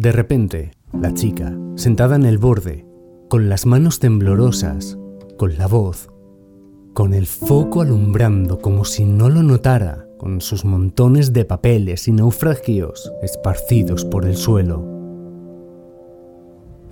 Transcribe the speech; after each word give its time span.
De 0.00 0.12
repente, 0.12 0.70
la 0.98 1.12
chica, 1.12 1.54
sentada 1.74 2.16
en 2.16 2.24
el 2.24 2.38
borde, 2.38 2.86
con 3.28 3.50
las 3.50 3.66
manos 3.66 3.98
temblorosas, 3.98 4.96
con 5.36 5.58
la 5.58 5.66
voz, 5.66 6.08
con 6.94 7.12
el 7.12 7.26
foco 7.26 7.82
alumbrando 7.82 8.60
como 8.60 8.86
si 8.86 9.04
no 9.04 9.28
lo 9.28 9.42
notara, 9.42 10.06
con 10.16 10.40
sus 10.40 10.64
montones 10.64 11.34
de 11.34 11.44
papeles 11.44 12.08
y 12.08 12.12
naufragios 12.12 13.12
esparcidos 13.22 14.06
por 14.06 14.24
el 14.24 14.38
suelo. 14.38 14.82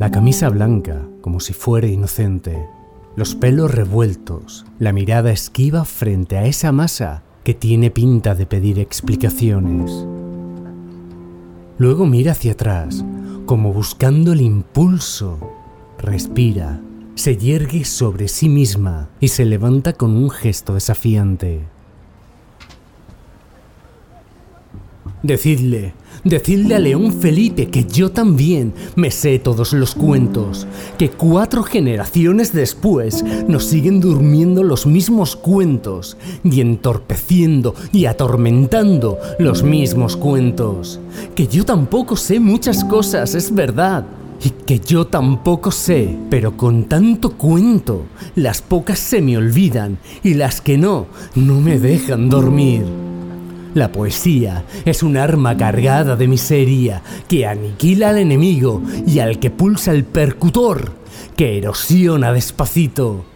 La 0.00 0.10
camisa 0.10 0.48
blanca, 0.48 1.08
como 1.20 1.38
si 1.38 1.52
fuera 1.52 1.86
inocente, 1.86 2.66
los 3.14 3.36
pelos 3.36 3.72
revueltos, 3.72 4.66
la 4.80 4.92
mirada 4.92 5.30
esquiva 5.30 5.84
frente 5.84 6.38
a 6.38 6.46
esa 6.46 6.72
masa 6.72 7.22
que 7.44 7.54
tiene 7.54 7.92
pinta 7.92 8.34
de 8.34 8.46
pedir 8.46 8.80
explicaciones. 8.80 9.92
Luego 11.78 12.06
mira 12.06 12.32
hacia 12.32 12.52
atrás, 12.52 13.04
como 13.44 13.72
buscando 13.72 14.32
el 14.32 14.40
impulso. 14.40 15.38
Respira, 15.98 16.80
se 17.14 17.36
yergue 17.36 17.84
sobre 17.84 18.28
sí 18.28 18.48
misma 18.48 19.10
y 19.20 19.28
se 19.28 19.44
levanta 19.44 19.92
con 19.92 20.16
un 20.16 20.30
gesto 20.30 20.74
desafiante. 20.74 21.75
Decidle, 25.26 25.92
decidle 26.22 26.76
a 26.76 26.78
León 26.78 27.12
Felipe 27.12 27.66
que 27.66 27.82
yo 27.84 28.12
también 28.12 28.72
me 28.94 29.10
sé 29.10 29.40
todos 29.40 29.72
los 29.72 29.96
cuentos, 29.96 30.68
que 30.98 31.10
cuatro 31.10 31.64
generaciones 31.64 32.52
después 32.52 33.24
nos 33.48 33.64
siguen 33.64 34.00
durmiendo 34.00 34.62
los 34.62 34.86
mismos 34.86 35.34
cuentos 35.34 36.16
y 36.44 36.60
entorpeciendo 36.60 37.74
y 37.92 38.04
atormentando 38.04 39.18
los 39.40 39.64
mismos 39.64 40.16
cuentos, 40.16 41.00
que 41.34 41.48
yo 41.48 41.64
tampoco 41.64 42.14
sé 42.14 42.38
muchas 42.38 42.84
cosas, 42.84 43.34
es 43.34 43.52
verdad. 43.52 44.06
Y 44.44 44.50
que 44.50 44.78
yo 44.78 45.06
tampoco 45.06 45.72
sé, 45.72 46.14
pero 46.30 46.56
con 46.56 46.84
tanto 46.84 47.32
cuento, 47.32 48.04
las 48.36 48.62
pocas 48.62 49.00
se 49.00 49.20
me 49.22 49.36
olvidan 49.36 49.98
y 50.22 50.34
las 50.34 50.60
que 50.60 50.78
no, 50.78 51.06
no 51.34 51.60
me 51.60 51.80
dejan 51.80 52.28
dormir. 52.28 53.05
La 53.76 53.92
poesía 53.92 54.64
es 54.86 55.02
un 55.02 55.18
arma 55.18 55.54
cargada 55.54 56.16
de 56.16 56.26
miseria 56.26 57.02
que 57.28 57.44
aniquila 57.44 58.08
al 58.08 58.16
enemigo 58.16 58.80
y 59.06 59.18
al 59.18 59.38
que 59.38 59.50
pulsa 59.50 59.92
el 59.92 60.04
percutor, 60.04 60.92
que 61.36 61.58
erosiona 61.58 62.32
despacito. 62.32 63.26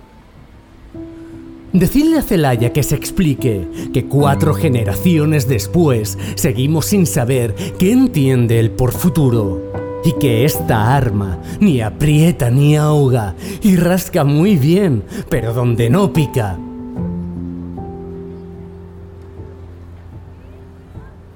Decidle 1.75 2.21
a 2.21 2.23
Celaya 2.23 2.73
que 2.73 2.83
se 2.83 2.95
explique 2.95 3.69
que 3.93 4.07
cuatro 4.07 4.55
generaciones 4.55 5.47
después 5.47 6.17
seguimos 6.37 6.87
sin 6.87 7.05
saber 7.05 7.55
qué 7.79 7.93
entiende 7.93 8.61
el 8.61 8.71
por 8.71 8.93
futuro. 8.93 9.61
Y 10.07 10.15
que 10.15 10.47
esta 10.47 10.97
arma 10.97 11.39
ni 11.61 11.83
aprieta 11.83 12.51
ni 12.51 12.79
ahoga 12.79 13.35
y 13.63 13.77
rasca 13.77 14.25
muy 14.25 14.57
bien, 14.57 15.03
pero 15.29 15.53
donde 15.53 15.91
no 15.91 16.15
pica, 16.15 16.59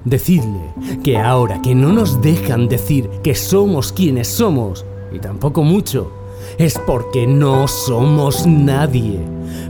Decidle 0.05 0.74
que 1.02 1.16
ahora 1.16 1.62
que 1.62 1.74
no 1.74 1.91
nos 1.91 2.20
dejan 2.20 2.69
decir 2.69 3.08
que 3.22 3.34
somos 3.34 3.91
quienes 3.91 4.28
somos, 4.28 4.84
y 5.11 5.19
tampoco 5.19 5.62
mucho, 5.62 6.12
es 6.58 6.78
porque 6.78 7.27
no 7.27 7.66
somos 7.66 8.46
nadie, 8.46 9.19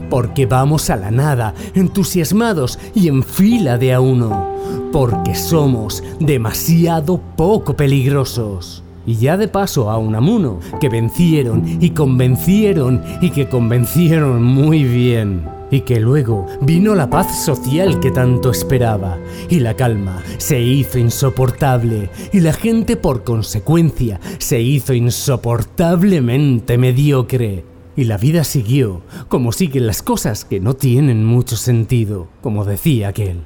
porque 0.09 0.45
vamos 0.45 0.89
a 0.89 0.97
la 0.97 1.09
nada, 1.09 1.53
entusiasmados 1.73 2.77
y 2.93 3.07
en 3.07 3.23
fila 3.23 3.77
de 3.77 3.93
a 3.93 4.01
uno, 4.01 4.45
porque 4.91 5.35
somos 5.35 6.03
demasiado 6.19 7.21
poco 7.37 7.77
peligrosos. 7.77 8.83
Y 9.05 9.15
ya 9.15 9.37
de 9.37 9.47
paso 9.47 9.89
a 9.89 9.97
Unamuno, 9.97 10.59
que 10.81 10.89
vencieron 10.89 11.63
y 11.79 11.91
convencieron 11.91 13.01
y 13.21 13.29
que 13.29 13.47
convencieron 13.47 14.43
muy 14.43 14.83
bien 14.83 15.54
y 15.75 15.81
que 15.81 15.99
luego 15.99 16.45
vino 16.61 16.95
la 16.95 17.09
paz 17.09 17.43
social 17.43 17.99
que 17.99 18.09
tanto 18.09 18.49
esperaba, 18.49 19.17
y 19.49 19.59
la 19.59 19.73
calma 19.73 20.23
se 20.37 20.61
hizo 20.61 20.97
insoportable, 20.97 22.09
y 22.31 22.39
la 22.39 22.53
gente 22.53 22.95
por 22.95 23.25
consecuencia 23.25 24.21
se 24.37 24.61
hizo 24.61 24.93
insoportablemente 24.93 26.77
mediocre. 26.77 27.65
Y 27.97 28.05
la 28.05 28.17
vida 28.17 28.45
siguió, 28.45 29.01
como 29.27 29.51
siguen 29.51 29.85
las 29.85 30.01
cosas 30.01 30.45
que 30.45 30.61
no 30.61 30.75
tienen 30.75 31.25
mucho 31.25 31.57
sentido, 31.57 32.29
como 32.41 32.63
decía 32.63 33.09
aquel. 33.09 33.41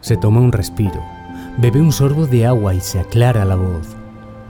Se 0.00 0.16
toma 0.16 0.40
un 0.40 0.50
respiro, 0.50 1.00
bebe 1.58 1.80
un 1.80 1.92
sorbo 1.92 2.26
de 2.26 2.44
agua 2.44 2.74
y 2.74 2.80
se 2.80 2.98
aclara 2.98 3.44
la 3.44 3.54
voz. 3.54 3.86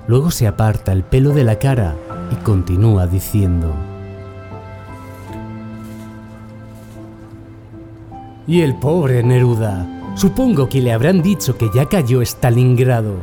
Luego 0.09 0.31
se 0.31 0.47
aparta 0.47 0.93
el 0.93 1.03
pelo 1.03 1.35
de 1.35 1.45
la 1.45 1.59
cara 1.59 1.95
y 2.33 2.37
continúa 2.37 3.07
diciendo, 3.07 3.75
Y 8.47 8.61
el 8.61 8.75
pobre 8.75 9.23
Neruda. 9.23 9.87
Supongo 10.17 10.69
que 10.69 10.81
le 10.81 10.93
habrán 10.93 11.23
dicho 11.23 11.57
que 11.57 11.71
ya 11.75 11.87
cayó 11.87 12.23
Stalingrado, 12.23 13.17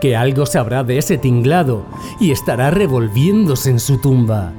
que 0.00 0.16
algo 0.16 0.46
sabrá 0.46 0.84
de 0.84 0.98
ese 0.98 1.16
tinglado 1.16 1.86
y 2.20 2.32
estará 2.32 2.70
revolviéndose 2.70 3.70
en 3.70 3.80
su 3.80 3.98
tumba. 3.98 4.52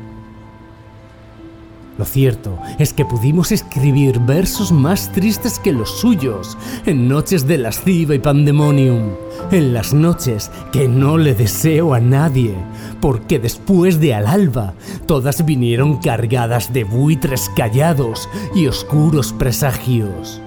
Lo 1.98 2.04
cierto 2.04 2.60
es 2.78 2.92
que 2.92 3.06
pudimos 3.06 3.54
escribir 3.54 4.20
versos 4.20 4.74
más 4.74 5.14
tristes 5.14 5.60
que 5.60 5.72
los 5.72 5.90
suyos, 6.00 6.58
en 6.86 7.08
noches 7.08 7.48
de 7.48 7.58
lasciva 7.58 8.14
y 8.14 8.20
pandemonium, 8.20 9.12
en 9.52 9.74
las 9.74 9.94
noches 9.94 10.52
que 10.74 10.90
no 10.90 11.18
le 11.18 11.34
deseo 11.34 11.94
a 11.94 12.02
nadie, 12.02 12.54
porque 13.00 13.40
después 13.40 14.02
de 14.02 14.14
al 14.14 14.28
alba 14.28 14.74
todas 15.06 15.46
vinieron 15.46 16.00
cargadas 16.00 16.74
de 16.74 16.84
buitres 16.84 17.50
callados 17.56 18.28
y 18.54 18.68
oscuros 18.68 19.32
presagios. 19.32 20.42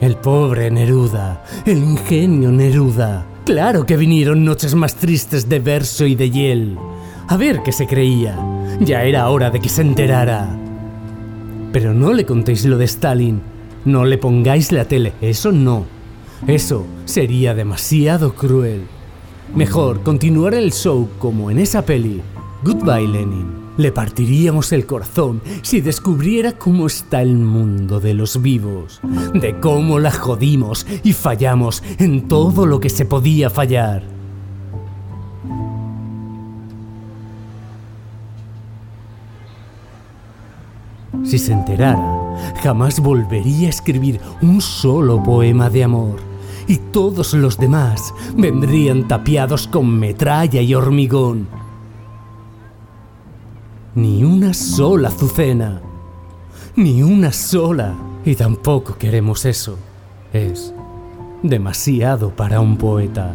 El 0.00 0.16
pobre 0.16 0.70
Neruda, 0.70 1.44
el 1.66 1.78
ingenio 1.78 2.52
Neruda, 2.52 3.26
claro 3.44 3.84
que 3.84 3.96
vinieron 3.96 4.44
noches 4.44 4.76
más 4.76 4.94
tristes 4.94 5.48
de 5.48 5.58
verso 5.58 6.06
y 6.06 6.14
de 6.14 6.30
hiel. 6.30 6.78
A 7.28 7.36
ver 7.36 7.62
qué 7.62 7.72
se 7.72 7.86
creía 7.86 8.38
ya 8.80 9.04
era 9.04 9.28
hora 9.28 9.50
de 9.50 9.60
que 9.60 9.68
se 9.68 9.82
enterara. 9.82 10.48
Pero 11.72 11.94
no 11.94 12.12
le 12.12 12.24
contéis 12.24 12.64
lo 12.64 12.78
de 12.78 12.84
Stalin. 12.84 13.40
No 13.84 14.04
le 14.04 14.18
pongáis 14.18 14.72
la 14.72 14.86
tele. 14.86 15.12
Eso 15.20 15.52
no. 15.52 15.84
Eso 16.46 16.86
sería 17.04 17.54
demasiado 17.54 18.34
cruel. 18.34 18.82
Mejor 19.54 20.02
continuar 20.02 20.54
el 20.54 20.72
show 20.72 21.08
como 21.18 21.50
en 21.50 21.58
esa 21.58 21.84
peli. 21.84 22.22
Goodbye, 22.62 23.08
Lenin. 23.08 23.64
Le 23.76 23.90
partiríamos 23.90 24.72
el 24.72 24.86
corazón 24.86 25.42
si 25.62 25.80
descubriera 25.80 26.52
cómo 26.52 26.86
está 26.86 27.22
el 27.22 27.34
mundo 27.34 27.98
de 27.98 28.14
los 28.14 28.40
vivos, 28.40 29.00
de 29.34 29.58
cómo 29.58 29.98
la 29.98 30.12
jodimos 30.12 30.86
y 31.02 31.12
fallamos 31.12 31.82
en 31.98 32.28
todo 32.28 32.66
lo 32.66 32.78
que 32.78 32.88
se 32.88 33.04
podía 33.04 33.50
fallar. 33.50 34.13
Si 41.22 41.38
se 41.38 41.52
enterara, 41.52 42.34
jamás 42.62 43.00
volvería 43.00 43.68
a 43.68 43.70
escribir 43.70 44.20
un 44.42 44.60
solo 44.60 45.22
poema 45.22 45.70
de 45.70 45.84
amor. 45.84 46.16
Y 46.66 46.76
todos 46.76 47.34
los 47.34 47.58
demás 47.58 48.14
vendrían 48.36 49.06
tapiados 49.06 49.68
con 49.68 49.98
metralla 49.98 50.60
y 50.60 50.74
hormigón. 50.74 51.46
Ni 53.94 54.24
una 54.24 54.54
sola 54.54 55.08
azucena. 55.08 55.80
Ni 56.76 57.02
una 57.02 57.32
sola. 57.32 57.94
Y 58.24 58.34
tampoco 58.34 58.96
queremos 58.96 59.44
eso. 59.44 59.78
Es 60.32 60.74
demasiado 61.42 62.30
para 62.30 62.60
un 62.60 62.76
poeta. 62.76 63.34